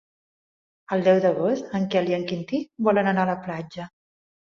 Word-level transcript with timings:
El 0.97 1.03
deu 1.09 1.19
d'agost 1.27 1.77
en 1.81 1.87
Quel 1.93 2.11
i 2.15 2.19
en 2.19 2.27
Quintí 2.35 2.65
volen 2.91 3.15
anar 3.15 3.27
a 3.31 3.37
la 3.37 3.41
platja. 3.49 3.93